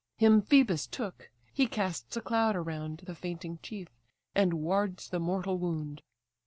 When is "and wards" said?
4.33-5.09